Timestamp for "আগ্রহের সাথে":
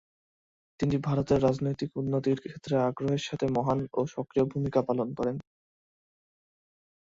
2.87-3.45